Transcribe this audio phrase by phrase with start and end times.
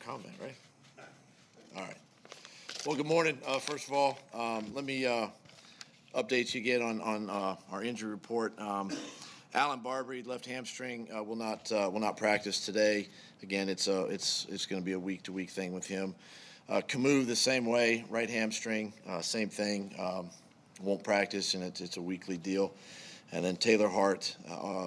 [0.00, 0.54] comment, right?
[1.76, 1.96] All right.
[2.86, 3.38] Well, good morning.
[3.46, 5.28] Uh, First of all, um, let me uh,
[6.14, 8.58] update you again on, on uh, our injury report.
[8.58, 8.90] Um,
[9.54, 13.08] Allen Barbre, left hamstring, uh, will not, uh, will not practice today.
[13.42, 16.14] Again, it's, a- it's, it's going to be a week-to-week thing with him.
[16.68, 20.30] Uh, Kamu, the same way, right hamstring, same thing, um,
[20.80, 22.72] won't practice, and it's, it's a weekly deal.
[23.32, 24.36] And then Taylor Hart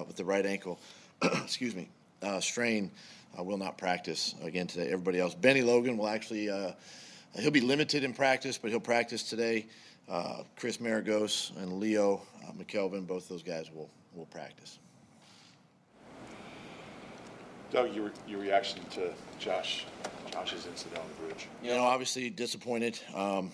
[0.06, 0.78] with the right ankle,
[1.22, 1.88] excuse me,
[2.22, 2.90] uh, strain,
[3.38, 4.86] uh, will not practice again today.
[4.86, 6.72] Everybody else, Bennie Logan will actually, uh,
[7.38, 9.66] he'll be limited in practice, but he'll practice today.
[10.08, 14.78] Uh, Chris Maragos and Leo uh, McKelvin, both those guys will, will practice.
[17.72, 19.84] Doug, your, your reaction to Josh,
[20.30, 21.48] Josh's incident on the bridge?
[21.62, 22.98] You know, obviously disappointed.
[23.12, 23.50] Um,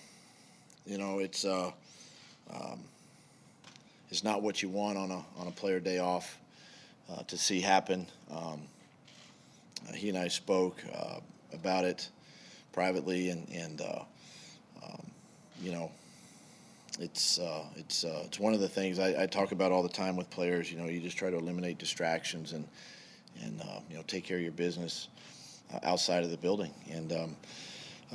[0.85, 1.71] you know, it's uh,
[2.53, 2.83] um,
[4.09, 6.37] it's not what you want on a on a player day off
[7.13, 8.07] uh, to see happen.
[8.31, 8.61] Um,
[9.87, 11.19] uh, he and I spoke uh,
[11.53, 12.09] about it
[12.71, 14.03] privately, and and uh,
[14.83, 15.11] um,
[15.61, 15.91] you know,
[16.99, 19.89] it's uh, it's uh, it's one of the things I, I talk about all the
[19.89, 20.71] time with players.
[20.71, 22.67] You know, you just try to eliminate distractions and
[23.43, 25.07] and uh, you know take care of your business
[25.73, 26.73] uh, outside of the building.
[26.91, 27.35] And um,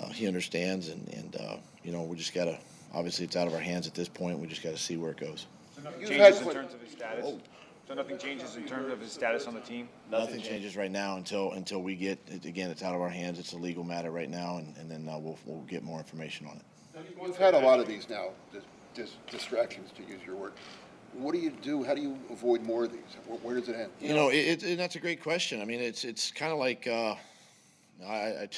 [0.01, 2.59] uh, he understands, and and uh, you know we just gotta.
[2.95, 4.39] Obviously, it's out of our hands at this point.
[4.39, 5.45] We just got to see where it goes.
[5.77, 7.35] So nothing You've changes in terms of his status?
[7.89, 9.89] So nothing changes in terms of his status on the team?
[10.11, 12.71] Nothing changes right now until until we get it, again.
[12.71, 13.39] It's out of our hands.
[13.39, 16.47] It's a legal matter right now, and, and then uh, we'll we'll get more information
[16.47, 17.17] on it.
[17.19, 20.53] We've had a lot of these now, dis- dis- distractions, to use your word.
[21.15, 21.83] What do you do?
[21.83, 23.17] How do you avoid more of these?
[23.27, 23.91] Where, where does it end?
[24.01, 25.63] You know, it, it, that's a great question.
[25.63, 27.15] I mean, it's it's kind of like uh,
[28.07, 28.49] I, I,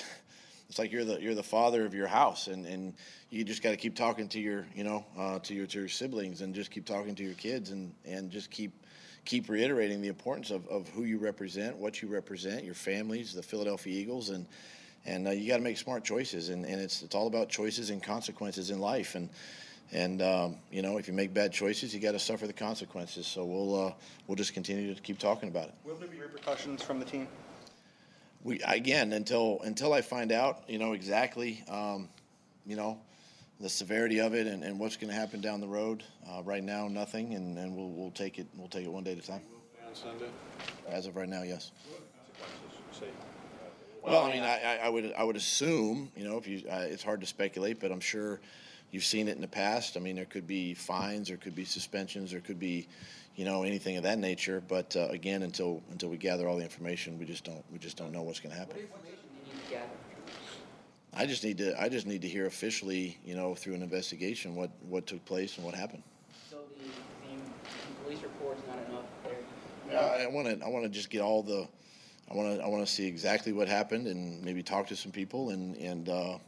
[0.69, 2.95] it's like you're the you're the father of your house, and, and
[3.31, 5.89] you just got to keep talking to your you know uh, to your to your
[5.89, 8.73] siblings, and just keep talking to your kids, and and just keep
[9.25, 13.43] keep reiterating the importance of, of who you represent, what you represent, your families, the
[13.43, 14.47] Philadelphia Eagles, and
[15.07, 17.91] and uh, you got to make smart choices, and, and it's it's all about choices
[17.91, 19.29] and consequences in life, and.
[19.93, 23.27] And um, you know, if you make bad choices, you got to suffer the consequences.
[23.27, 23.93] So we'll uh,
[24.29, 25.75] we'll just continue to keep talking about it.
[25.85, 27.27] Will there be repercussions from the team?
[28.43, 32.09] we again until until I find out, you know exactly, um,
[32.67, 32.99] you know,
[33.61, 36.03] the severity of it and, and what's going to happen down the road.
[36.29, 39.13] Uh, right now, nothing, and, and we'll we'll take it we'll take it one day
[39.13, 39.43] at a time.
[40.89, 41.73] As of right now, yes.
[44.03, 46.87] Well, I mean, I, I- I would I would assume, you know, if you, uh,
[46.89, 48.41] it's hard to speculate, but I'm sure
[48.93, 49.97] you've seen it in the past.
[49.97, 52.89] I mean, there could be fines, there could be suspensions, there could be,
[53.37, 54.63] you know, anything of that nature.
[54.67, 57.97] But uh, again, until until we gather all the information, we just don't we just
[57.99, 58.77] don't know what's going to happen.
[58.77, 59.87] What information do you need to gather?
[61.15, 64.55] I just need to I just need to hear officially, you know, through an investigation
[64.55, 66.03] what what took place and what happened.
[66.51, 70.21] So the, the, police report's not enough there?
[70.23, 71.67] I want to I want to just get all the
[72.31, 75.11] I want to I want to see exactly what happened and maybe talk to some
[75.11, 76.39] people and and uh,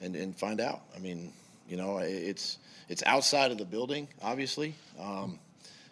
[0.00, 0.82] and and find out.
[0.94, 1.32] I mean,
[1.68, 5.38] you know, it's it's outside of the building, obviously, um,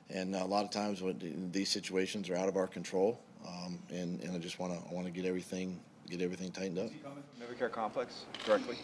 [0.09, 4.21] and a lot of times when these situations are out of our control, um, and
[4.23, 6.87] and I just want to I want to get everything get everything tightened up.
[6.87, 8.77] Is he coming from NovaCare Complex directly?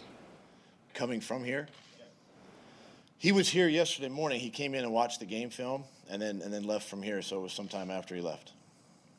[0.93, 1.67] coming from here.
[3.17, 4.39] He was here yesterday morning.
[4.39, 7.21] He came in and watched the game film, and then and then left from here.
[7.21, 8.53] So it was sometime after he left.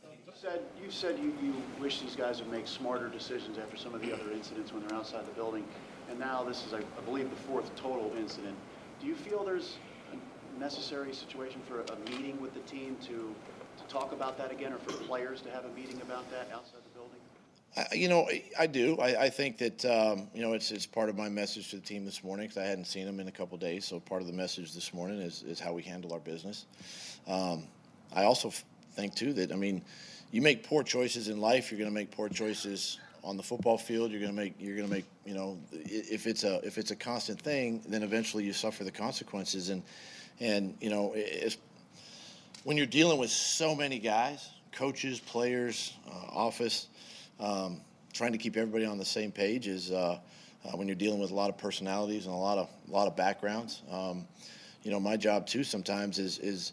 [0.05, 3.95] You said, you said you, you wish these guys would make smarter decisions after some
[3.95, 5.65] of the other incidents when they're outside the building.
[6.11, 8.57] And now this is, I I believe, the fourth total incident.
[9.01, 9.77] Do you feel there's
[10.13, 13.35] a necessary situation for a meeting with the team to,
[13.79, 16.81] to talk about that again, or for players to have a meeting about that outside
[16.83, 16.92] the building?
[17.77, 18.29] I, you know,
[18.59, 18.99] I- do.
[18.99, 21.83] I, I think that um, you know it's it's part of my message to the
[21.83, 23.85] team this morning because I hadn't seen them in a couple days.
[23.85, 26.67] So part of the message this morning is is how we handle our business.
[27.27, 27.65] Um,
[28.15, 29.83] I also f- think too that I mean,
[30.31, 33.79] you make poor choices in life, you're going to make poor choices on the football
[33.79, 34.11] field.
[34.11, 36.91] You're going to make you're going to make you know if it's a if it's
[36.91, 39.71] a constant thing, then eventually you suffer the consequences.
[39.71, 39.83] And
[40.41, 41.57] and you know it's
[42.65, 46.87] when you're dealing with so many guys, coaches, players, uh, office,
[47.41, 47.81] um,
[48.13, 50.19] trying to keep everybody on the same page is uh,
[50.65, 53.07] uh, when you're dealing with a lot of personalities and a lot of a lot
[53.07, 53.83] of backgrounds.
[53.91, 54.27] Um,
[54.83, 56.73] you know, my job too sometimes is is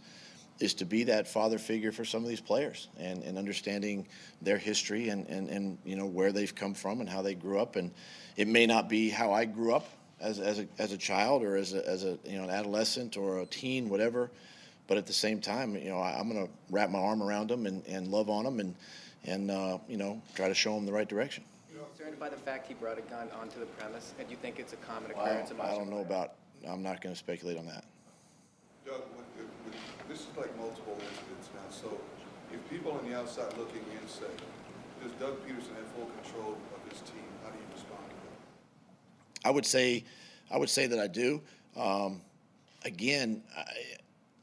[0.60, 4.06] is to be that father figure for some of these players and, and understanding
[4.42, 7.60] their history and, and, and you know where they've come from and how they grew
[7.60, 7.92] up and
[8.36, 9.88] it may not be how I grew up
[10.20, 13.16] as, as, a, as a child or as a, as a you know an adolescent
[13.16, 14.30] or a teen whatever
[14.88, 17.50] but at the same time you know I, I'm going to wrap my arm around
[17.50, 18.76] them and, and love on them and
[19.26, 21.44] and uh, you know try to show them the right direction
[21.98, 24.74] Concerned by the fact he brought a gun onto the premise, and you think it's
[24.74, 26.34] a common I occurrence don't, I don't know about
[26.68, 27.84] I'm not going to speculate on that
[28.86, 29.76] Doug, with, with,
[30.08, 32.00] this is like multiple incidents now, so
[32.54, 34.26] if people on the outside looking in say,
[35.02, 37.24] does Doug Pederson have full control of his team?
[37.44, 38.02] How do you respond?
[38.10, 39.48] To that?
[39.48, 40.04] I would say,
[40.52, 41.42] I would say that I do.
[41.76, 42.22] Um,
[42.84, 43.64] again, I,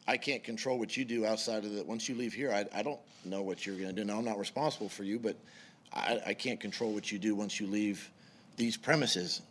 [0.08, 1.84] I can't control what you do outside of the.
[1.84, 4.04] Once you leave here, I, I don't know what you're going to do.
[4.04, 5.36] Now I'm not responsible for you, but
[5.92, 8.10] I, I can't control what you do once you leave
[8.56, 9.42] these premises.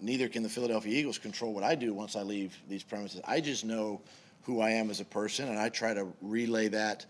[0.00, 3.20] Neither can the Philadelphia Eagles control what I do once I leave these premises.
[3.24, 4.00] I just know
[4.42, 7.06] who I am as a person, and I try to relay that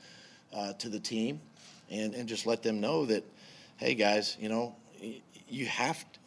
[0.55, 1.41] uh, to the team,
[1.91, 3.25] and and just let them know that,
[3.77, 4.75] hey guys, you know,
[5.49, 5.99] you have.
[6.13, 6.19] To,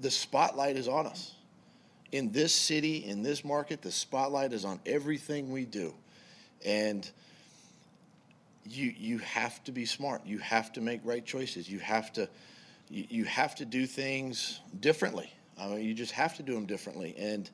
[0.00, 1.32] the spotlight is on us.
[2.14, 5.92] In this city, in this market, the spotlight is on everything we do.
[6.64, 7.10] And
[8.64, 10.24] you you have to be smart.
[10.24, 11.68] You have to make right choices.
[11.68, 12.28] You have to
[12.88, 15.28] you, you have to do things differently.
[15.58, 17.50] I mean, you just have to do them differently, and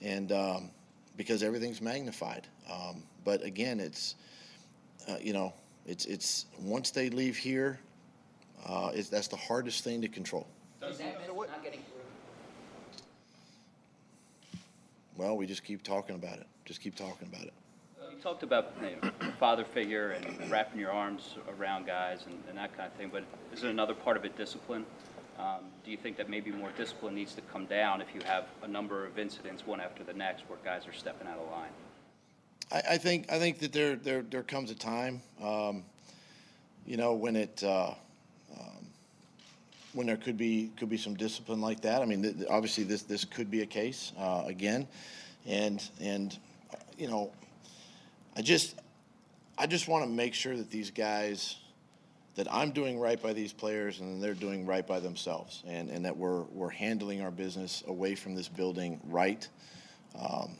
[0.00, 0.70] and um,
[1.18, 2.46] because everything's magnified.
[2.72, 4.14] Um, but again, it's
[5.06, 5.52] uh, you know
[5.84, 7.78] it's it's once they leave here,
[8.66, 10.46] uh, it's, that's the hardest thing to control.
[10.80, 11.98] Is that message not getting through?
[15.18, 16.46] Well, we just keep talking about it.
[16.64, 17.52] Just keep talking about it.
[18.08, 22.56] You talked about you know, father figure and wrapping your arms around guys and, and
[22.56, 24.86] that kind of thing, but is it another part of it discipline?
[25.36, 28.46] Um, do you think that maybe more discipline needs to come down if you have
[28.62, 31.70] a number of incidents, one after the next, where guys are stepping out of line?
[32.70, 35.84] I, I think I think that there there there comes a time, um,
[36.86, 37.94] you know, when it uh,
[39.92, 42.02] when there could be could be some discipline like that.
[42.02, 44.86] I mean, th- obviously this this could be a case uh, again,
[45.46, 46.36] and and
[46.98, 47.32] you know,
[48.36, 48.76] I just
[49.56, 51.56] I just want to make sure that these guys
[52.36, 56.04] that I'm doing right by these players and they're doing right by themselves, and, and
[56.04, 59.46] that we're we're handling our business away from this building right.
[60.18, 60.56] Um,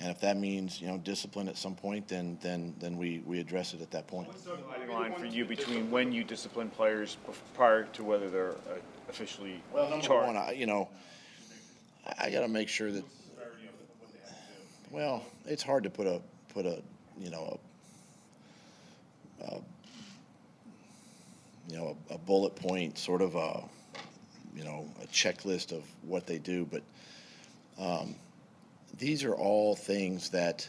[0.00, 3.38] and if that means you know discipline at some point, then then then we, we
[3.40, 4.28] address it at that point.
[4.28, 7.16] What's the dividing line for you between when you discipline players
[7.54, 10.26] prior to whether they're uh, officially Well, number charged.
[10.26, 10.88] one, I, you know,
[12.06, 13.04] I, I got to make sure that.
[14.90, 16.20] Well, it's hard to put a
[16.52, 16.80] put a
[17.18, 17.58] you know
[19.40, 19.60] a, a
[21.68, 23.62] you know a, a bullet point sort of a
[24.56, 26.82] you know a checklist of what they do, but
[27.78, 28.14] um,
[28.98, 30.68] these are all things that.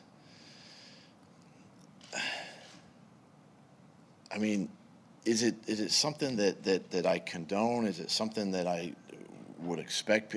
[4.32, 4.70] I mean,
[5.26, 7.86] is it is it something that, that, that I condone?
[7.86, 8.94] Is it something that I
[9.60, 10.36] would expect?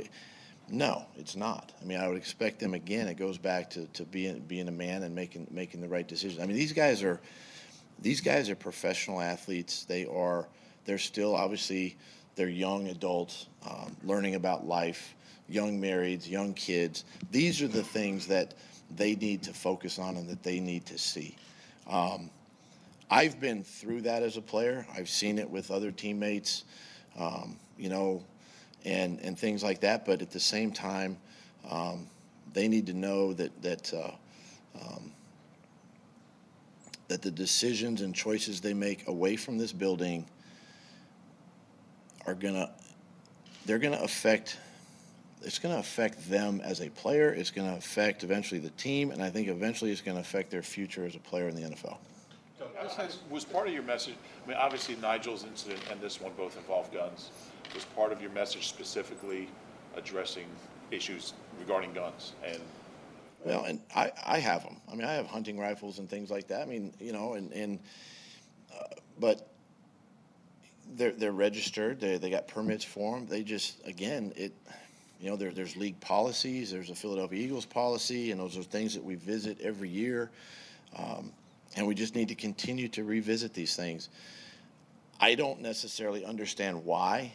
[0.71, 1.73] No, it's not.
[1.81, 3.09] I mean, I would expect them again.
[3.09, 6.41] It goes back to, to being being a man and making making the right decisions.
[6.41, 7.21] I mean, these guys are
[8.01, 9.85] these guys are professional athletes.
[9.85, 10.49] They are
[10.85, 11.97] they're still obviously
[12.37, 15.15] they're young adults um, learning about life,
[15.49, 17.05] young marrieds, young kids.
[17.31, 18.55] These are the things that
[18.95, 21.37] they need to focus on and that they need to see.
[21.89, 22.31] Um,
[23.11, 24.87] I've been through that as a player.
[24.95, 26.65] I've seen it with other teammates,
[27.19, 28.23] um, you know,
[28.85, 30.05] and and things like that.
[30.05, 31.17] But at the same time,
[31.71, 32.07] um,
[32.53, 34.11] they need to know that that uh,
[34.81, 35.13] um,
[37.09, 40.27] that the decisions and choices they make away from this building
[42.27, 42.71] are gonna
[43.65, 44.59] they're gonna affect.
[45.43, 47.31] It's going to affect them as a player.
[47.33, 50.51] It's going to affect eventually the team, and I think eventually it's going to affect
[50.51, 51.99] their future as a player in the NFL.
[53.31, 54.15] Was part of your message,
[54.45, 57.31] I mean, obviously Nigel's incident and this one both involve guns.
[57.75, 59.49] Was part of your message specifically
[59.97, 60.47] addressing
[60.91, 62.33] issues regarding guns?
[62.45, 62.61] And
[63.45, 64.77] Well, and I, I have them.
[64.91, 66.63] I mean, I have hunting rifles and things like that.
[66.63, 67.79] I mean, you know, and, and
[68.73, 68.85] uh,
[69.19, 69.49] but
[70.95, 72.01] they're, they're registered.
[72.01, 73.27] They, they got permits for them.
[73.27, 74.53] They just, again, it,
[75.21, 76.71] you know, there, there's league policies.
[76.71, 80.31] There's a Philadelphia Eagles policy, and those are things that we visit every year.
[80.97, 81.33] Um,
[81.77, 84.09] and we just need to continue to revisit these things.
[85.21, 87.33] I don't necessarily understand why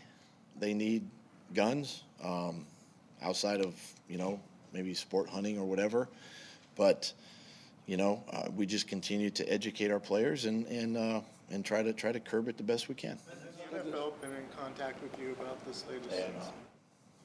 [0.60, 1.08] they need
[1.54, 2.66] guns um,
[3.22, 3.76] outside of
[4.08, 4.40] you know
[4.72, 6.08] maybe sport hunting or whatever,
[6.76, 7.12] but
[7.86, 11.22] you know uh, we just continue to educate our players and and uh,
[11.52, 13.18] and try to try to curb it the best we can.
[13.30, 13.38] Has
[13.72, 16.10] the NFL been in contact with you about this latest?
[16.10, 16.46] They have incident?
[16.46, 16.54] not.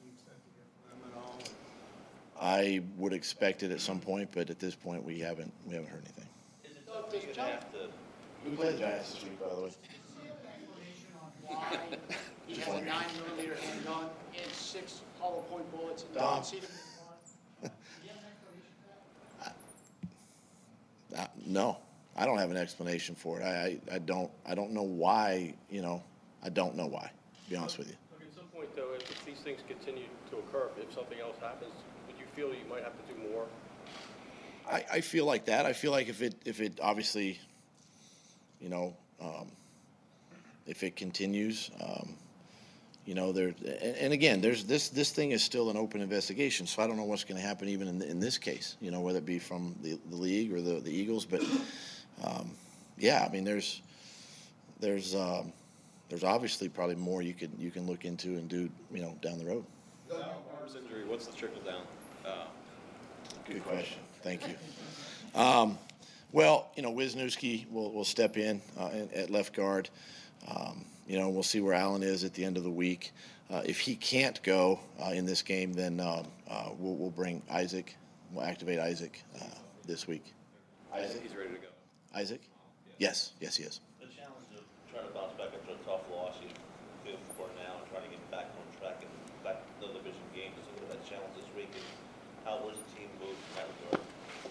[0.03, 1.39] You said to hear from them at all?
[2.39, 5.89] I would expect it at some point, but at this point we haven't we haven't
[5.89, 6.27] heard anything.
[8.45, 9.71] We played the Giants this week, by the way?
[11.45, 11.77] Why
[12.47, 14.05] he has a nine millimeter handgun
[14.41, 16.35] and six hollow point bullets and Dom.
[16.35, 16.69] don't see them
[17.63, 17.71] in the
[19.43, 19.53] car?
[21.17, 21.77] Uh, no,
[22.15, 23.43] I don't have an explanation for it.
[23.43, 25.53] I, I, I don't I don't know why.
[25.69, 26.03] You know,
[26.43, 27.11] I don't know why.
[27.45, 27.95] To be honest with you.
[28.11, 31.35] Look, At some point, though, if if these things continue to occur, if something else
[31.41, 31.88] happens, would you
[32.39, 33.45] feel you might have to do more?
[34.69, 35.65] I, I feel like that.
[35.65, 37.39] I feel like if it if it obviously,
[38.61, 39.51] you know, um,
[40.65, 42.15] if it continues, um,
[43.05, 46.65] you know, there, and, and again, there's this, this thing is still an open investigation,
[46.67, 49.01] so I don't know what's going to happen even in, in this case, you know,
[49.01, 51.43] whether it be from the, the league or the, the Eagles, but,
[52.23, 52.51] um,
[52.97, 53.81] yeah, I mean, there's,
[54.79, 55.51] there's, um,
[56.07, 59.39] there's obviously probably more you could, you can look into and do, you know, down
[59.39, 59.65] the road.
[60.77, 61.81] Injury, what's the trickle down?
[62.29, 62.45] Uh,
[63.47, 63.99] Good question.
[64.21, 64.55] Thank you.
[65.39, 65.77] Um,
[66.31, 69.89] well, you know, Wisniewski will, will step in uh, at- at left guard.
[70.47, 73.11] Um, you know, we'll see where Allen is at the end of the week.
[73.49, 77.41] Uh, if he can't go uh, in this game, then um, uh, we'll, we'll bring
[77.49, 77.95] Isaac.
[78.31, 79.45] We'll activate Isaac uh,
[79.87, 80.33] this week.
[80.93, 81.23] Isaac?
[81.23, 81.67] He's ready to go.
[82.13, 82.41] Isaac?
[82.99, 83.79] Yes, yes, he is.
[83.99, 84.61] The challenge of
[84.93, 86.49] trying to bounce back after a tough loss, you
[87.01, 89.09] feel for now, and trying to get back on track and
[89.43, 91.87] back to the division game, is a little bit of a challenge this week, and
[92.45, 94.05] how was the team moved in that regard?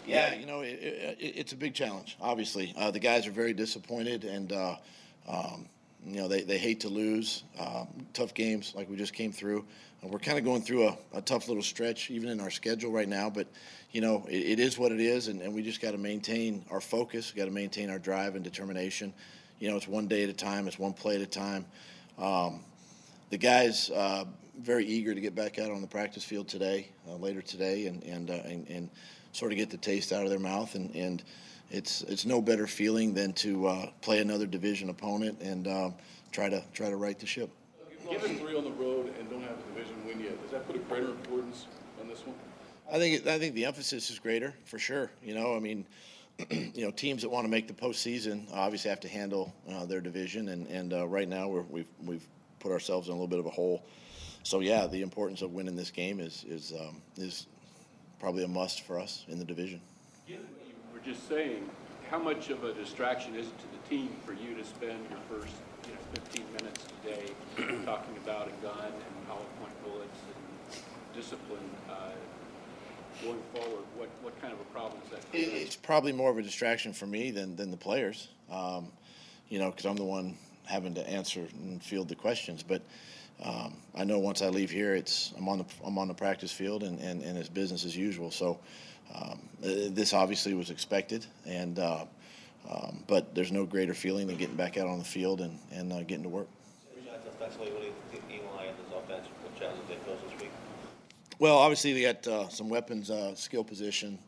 [0.08, 2.16] Yeah, you know, it, it, it's a big challenge.
[2.20, 4.76] Obviously, uh, the guys are very disappointed, and uh,
[5.28, 5.68] um,
[6.04, 7.44] you know they, they hate to lose.
[7.58, 9.64] Um, tough games like we just came through.
[10.00, 12.92] And we're kind of going through a, a tough little stretch, even in our schedule
[12.92, 13.28] right now.
[13.28, 13.48] But
[13.90, 16.64] you know, it, it is what it is, and, and we just got to maintain
[16.70, 17.32] our focus.
[17.32, 19.12] Got to maintain our drive and determination.
[19.58, 20.68] You know, it's one day at a time.
[20.68, 21.66] It's one play at a time.
[22.16, 22.60] Um,
[23.30, 24.24] the guys uh,
[24.60, 28.02] very eager to get back out on the practice field today, uh, later today, and
[28.04, 28.90] and, uh, and and
[29.32, 30.74] sort of get the taste out of their mouth.
[30.74, 31.22] And, and
[31.70, 35.94] it's it's no better feeling than to uh, play another division opponent and um,
[36.32, 37.50] try to try to right the ship.
[38.08, 40.76] Given three on the road and don't have a division win yet, does that put
[40.76, 41.66] a greater importance
[42.00, 42.36] on this one?
[42.90, 45.10] I think it, I think the emphasis is greater for sure.
[45.22, 45.84] You know, I mean,
[46.50, 50.00] you know, teams that want to make the postseason obviously have to handle uh, their
[50.00, 52.26] division, and and uh, right now we're, we've we've
[52.60, 53.84] put ourselves in a little bit of a hole.
[54.42, 57.46] So yeah, the importance of winning this game is is um, is
[58.18, 59.80] probably a must for us in the division.
[60.26, 60.38] You
[60.92, 61.68] were just saying,
[62.10, 65.20] how much of a distraction is it to the team for you to spend your
[65.28, 65.54] first,
[65.86, 70.82] you know, 15 minutes a day talking about a gun and hollow point bullets and
[71.14, 72.10] discipline uh,
[73.22, 73.84] going forward?
[73.96, 75.20] What, what kind of a problem is that?
[75.32, 78.88] It, it's probably more of a distraction for me than, than the players, um,
[79.48, 82.62] you know, because I'm the one having to answer and field the questions.
[82.62, 82.82] But
[83.42, 86.50] um, I know once I leave here, it's I'm on the I'm on the practice
[86.50, 88.30] field and, and, and it's business as usual.
[88.30, 88.58] So
[89.14, 92.04] um, uh, this obviously was expected, and uh,
[92.68, 95.92] um, but there's no greater feeling than getting back out on the field and and
[95.92, 96.48] uh, getting to work.
[101.38, 104.18] Well, obviously they got uh, some weapons, uh, skill position.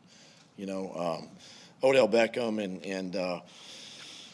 [0.55, 1.29] You know, um,
[1.83, 3.41] Odell Beckham and and uh,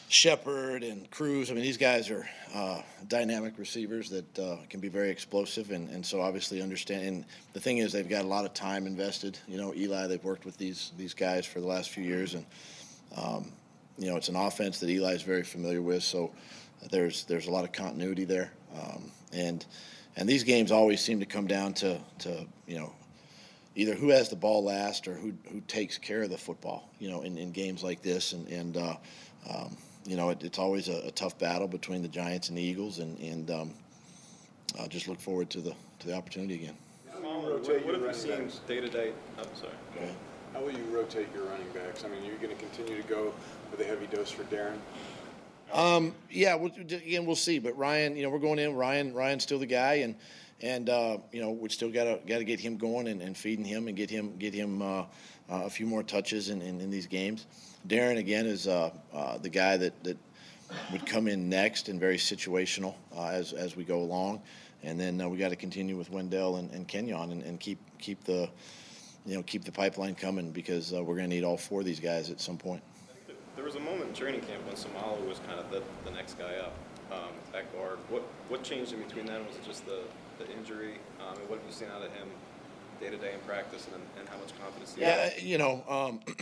[0.08, 1.50] Shepard and Cruz.
[1.50, 5.90] I mean, these guys are uh, dynamic receivers that uh, can be very explosive, and,
[5.90, 7.06] and so obviously understand.
[7.06, 9.38] And the thing is, they've got a lot of time invested.
[9.46, 12.46] You know, Eli, they've worked with these these guys for the last few years, and
[13.16, 13.52] um,
[13.98, 16.02] you know, it's an offense that Eli is very familiar with.
[16.02, 16.32] So
[16.90, 19.66] there's there's a lot of continuity there, um, and
[20.16, 22.94] and these games always seem to come down to to you know
[23.74, 26.88] either who has the ball last or who who takes care of the football.
[26.98, 28.96] You know, in, in games like this, and and uh,
[29.50, 29.76] um,
[30.08, 32.98] you know it, it's always a, a, tough battle between the Giants and the Eagles,
[32.98, 33.74] and and um,
[34.80, 36.74] I just look forward to the to the opportunity again.
[37.12, 39.12] What what have you seen day to day?
[39.38, 39.72] I'm sorry.
[39.94, 40.14] Go ahead.
[40.54, 42.04] How will you rotate your running backs?
[42.04, 43.34] I mean, you're going to continue to go
[43.70, 44.78] with a heavy dose for Darren?
[45.72, 47.58] Um, yeah, we'll, again, we'll see.
[47.58, 48.74] But Ryan, you know, we're going in.
[48.74, 50.14] Ryan, Ryan's still the guy, and
[50.60, 53.36] and uh, you know, we still got to got to get him going and, and
[53.36, 55.04] feeding him and get him get him uh, uh,
[55.48, 57.46] a few more touches in, in, in, these games.
[57.86, 60.18] Darren again is uh, uh, the guy that, that
[60.92, 64.42] would come in next and very situational as as we go along,
[64.82, 68.24] and then we got to continue with Wendell and, and Kenyon and, and keep keep
[68.24, 68.48] the
[69.24, 72.00] you know keep the pipeline coming because we're going to need all four of these
[72.00, 72.82] guys at some point.
[73.54, 76.38] There was a moment in training camp when Seumalo was kind of the, the next
[76.38, 76.74] guy up
[77.10, 77.98] um, at guard.
[78.08, 79.46] What what changed in between then?
[79.46, 80.02] Was it just the,
[80.38, 80.98] the injury?
[81.20, 82.28] Um, and what have you seen out of him
[83.00, 84.94] day to day in practice, and, and how much confidence?
[84.96, 85.40] You yeah, have?
[85.40, 86.20] you know, um,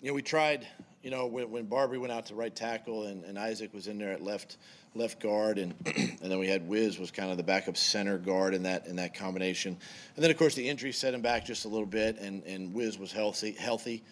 [0.00, 0.66] you know, we tried.
[1.02, 3.96] You know, when, when Barbre went out to right tackle and, and Isaac was in
[3.96, 4.58] there at left
[4.94, 8.54] left guard, and and then we had Wiz was kind of the backup center guard
[8.54, 9.76] in that in that combination,
[10.16, 12.74] and then of course the injury set him back just a little bit, and and
[12.74, 14.02] Wiz was healthy healthy,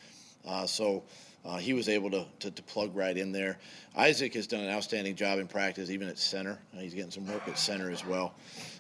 [0.47, 1.05] uh, so.
[1.45, 3.59] Uh, he was able to, to, to, plug right in there.
[3.97, 6.59] Isaac has done an outstanding job in practice, even at center.
[6.77, 8.35] Uh, he's getting some work at center as well.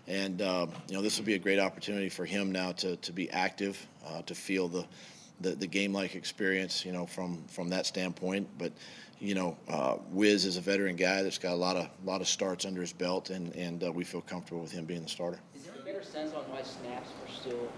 [0.08, 3.12] And, uh, you know, this will be a great opportunity for him now to, to
[3.12, 4.86] be active, uh, to feel the,
[5.42, 8.48] the, the game-like experience, you know, from, from that standpoint.
[8.56, 8.72] But,
[9.20, 12.28] you know, uh, Wiz is a veteran guy that's got a lot of, lot of
[12.28, 15.40] starts under his belt, and, and uh, we feel comfortable with him being the starter.
[16.02, 17.68] Sense on why snaps are still,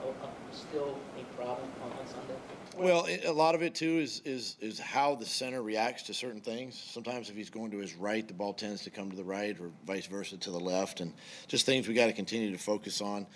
[0.52, 2.34] still a problem on Sunday?
[2.76, 6.14] Well, it, a lot of it too is, is, is how the center reacts to
[6.14, 6.78] certain things.
[6.78, 9.58] Sometimes if he's going to his right, the ball tends to come to the right
[9.58, 11.00] or vice versa to the left.
[11.00, 11.12] And
[11.48, 13.26] just things we got to continue to focus on.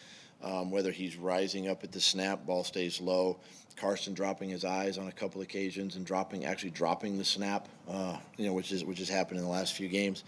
[0.42, 3.38] Um, whether he's rising up at the snap, ball stays low.
[3.76, 8.18] Carson dropping his eyes on a couple occasions and dropping, actually dropping the snap, uh,
[8.36, 10.24] you know, which is, which has happened in the last few games.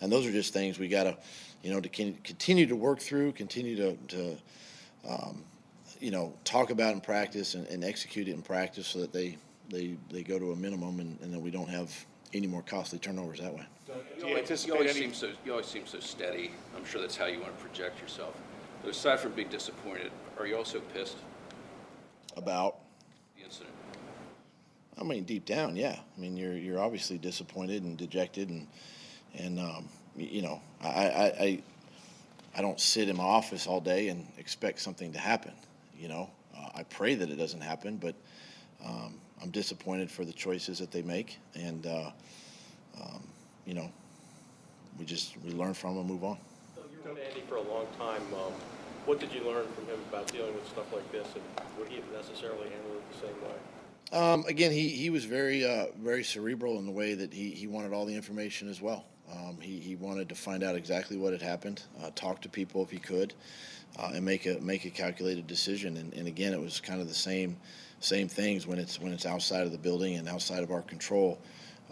[0.00, 1.16] And those are just things we got to,
[1.62, 4.36] you know, to con- continue to work through, continue to, to
[5.08, 5.42] um,
[6.00, 9.36] you know, talk about in practice and, and execute it in practice so that they,
[9.68, 11.92] they, they go to a minimum and, and that we don't have
[12.34, 13.66] any more costly turnovers that way.
[13.86, 15.00] Do You you always, you always any?
[15.00, 16.50] seem so, you always seem so steady.
[16.76, 18.34] I'm sure that's how you want to project yourself.
[18.82, 21.16] But aside from being disappointed, are you also pissed
[22.36, 22.76] About,
[23.36, 23.74] the incident?
[25.00, 25.96] I mean, deep down, yeah.
[26.16, 28.66] I mean, you're, you're obviously disappointed and dejected and,
[29.34, 29.82] and, um, y-
[30.20, 31.62] you know, I, I,
[32.56, 35.52] I, don't sit in my office all day and expect something to happen,
[35.96, 36.30] you know?
[36.56, 38.14] Uh, I pray that it doesn't happen, but,
[38.84, 42.10] um, I'm disappointed for the choices that they make and, uh,
[43.00, 43.22] um,
[43.64, 43.90] you know,
[44.98, 46.38] we just, we learn from them and move on.
[46.92, 48.22] You've known Andy for a long time.
[48.34, 48.52] Um,
[49.06, 51.42] What did you learn from him about dealing with stuff like this, and
[51.78, 53.56] would he have necessarily handled it the same way?
[54.10, 57.66] Um, again, he, he was very uh, very cerebral in the way that he, he
[57.66, 59.04] wanted all the information as well.
[59.32, 62.82] Um, he, he wanted to find out exactly what had happened, uh, talk to people
[62.82, 63.34] if he could,
[63.98, 65.96] uh, and make a make a calculated decision.
[65.96, 67.56] And, and again, it was kind of the same
[68.00, 71.38] same things when it's when it's outside of the building and outside of our control.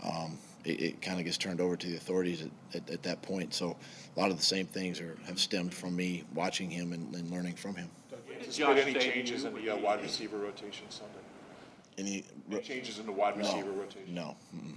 [0.02, 3.23] Um, it, it kind of gets turned over to the authorities at, at, at that
[3.23, 3.55] point.
[3.55, 3.76] So
[4.16, 7.31] a lot of the same things are have stemmed from me watching him and, and
[7.31, 7.90] learning from him.
[8.50, 11.12] Do you any changes in the uh, wide receiver rotation Sunday?
[11.99, 14.14] Any, Any changes in the wide no, receiver rotation?
[14.14, 14.37] no.
[14.55, 14.62] mm-mm.
[14.62, 14.75] What did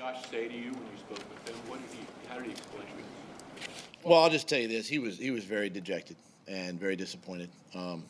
[0.00, 1.54] Josh say to you when you spoke with him?
[1.68, 3.68] What did he, how did he explain it?
[4.02, 6.16] Well, I'll just tell you this: he was he was very dejected
[6.48, 8.04] and very disappointed, um,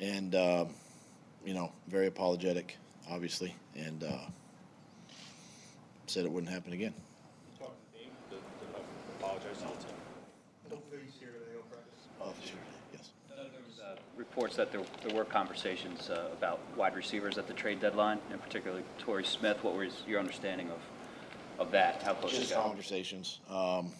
[0.00, 0.64] and uh,
[1.46, 2.76] you know, very apologetic,
[3.08, 4.18] obviously, and uh,
[6.08, 6.94] said it wouldn't happen again.
[7.60, 8.42] Talk to the team, to, to
[9.20, 9.94] apologize to the team.
[10.68, 12.44] Hopefully he's here today, he'll practice.
[12.44, 12.58] Sure,
[12.92, 13.10] yes.
[14.16, 18.42] Reports that there, there were conversations uh, about wide receivers at the trade deadline, and
[18.42, 19.62] particularly Torrey Smith.
[19.62, 20.78] What was your understanding of,
[21.58, 22.02] of that?
[22.02, 22.64] How close it Just got?
[22.64, 23.40] conversations.
[23.50, 23.92] Um,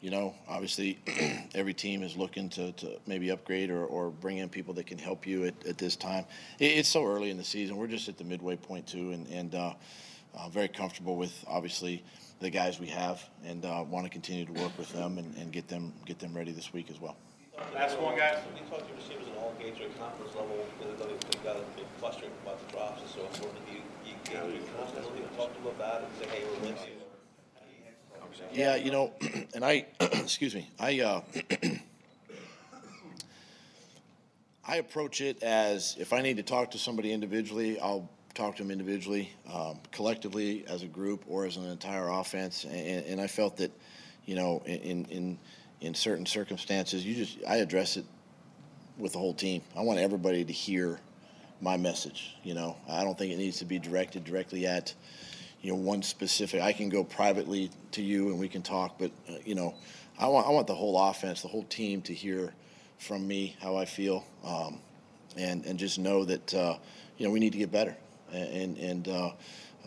[0.00, 0.98] you know, obviously,
[1.54, 4.98] every team is looking to, to maybe upgrade or, or bring in people that can
[4.98, 6.24] help you at, at this time.
[6.58, 7.76] It, it's so early in the season.
[7.76, 9.72] We're just at the midway point too, and and uh,
[10.34, 12.04] uh, very comfortable with obviously
[12.40, 15.50] the guys we have, and uh, want to continue to work with them and, and
[15.50, 17.16] get them get them ready this week as well.
[17.74, 18.36] Last one, guys.
[18.44, 21.64] When you talk to receivers in all games or conference level, they've they've got a
[21.74, 23.80] big clustering about the drops and so forth, do you,
[28.52, 29.12] Yeah, you know,
[29.54, 31.20] and I, excuse me, I, uh,
[34.66, 38.62] I approach it as if I need to talk to somebody individually, I'll talk to
[38.62, 42.64] them individually, um, collectively as a group or as an entire offense.
[42.64, 43.72] And, and I felt that,
[44.24, 45.38] you know, in, in,
[45.80, 48.04] in certain circumstances, you just, I address it
[48.98, 49.62] with the whole team.
[49.76, 51.00] I want everybody to hear
[51.60, 52.36] my message.
[52.42, 54.94] You know, I don't think it needs to be directed directly at,
[55.62, 56.60] you know, one specific.
[56.60, 59.74] I can go privately to you and we can talk, but uh, you know,
[60.18, 62.54] I want I want the whole offense, the whole team to hear
[62.98, 64.80] from me how I feel, um,
[65.36, 66.76] and and just know that uh,
[67.18, 67.96] you know we need to get better,
[68.32, 69.30] and and uh,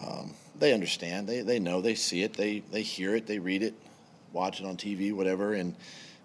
[0.06, 3.64] um, they understand, they they know, they see it, they they hear it, they read
[3.64, 3.74] it,
[4.34, 5.76] watch it on TV, whatever, and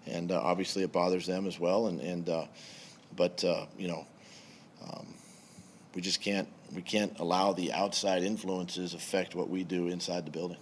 [0.05, 2.45] and uh, obviously it bothers them as well, and and uh,
[3.15, 4.05] but uh, you know.
[4.83, 5.14] Um,
[5.95, 10.31] we just can't we can't allow the outside influences affect what we do inside the
[10.31, 10.57] building.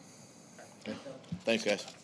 [0.88, 0.98] Okay.
[1.44, 2.03] Thanks, guys.